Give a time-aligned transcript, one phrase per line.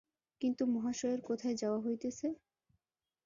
[0.41, 2.27] কিন্তু মহাশয়ের কোথায় যাওয়া হইতেছে?